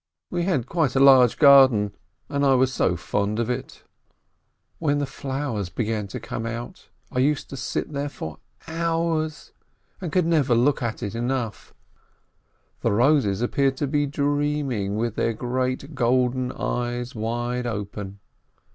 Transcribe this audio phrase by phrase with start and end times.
[0.31, 1.93] We had quite a large garden,
[2.27, 3.83] and I was so fond of it!
[4.79, 4.81] 370 S.
[4.81, 9.51] LIBIN When the flowers began to come out, I used to sit there for hours,
[10.01, 11.75] and could never look at it enough.
[12.79, 18.17] The roses appeared to be dreaming with their great golden eyes wide open.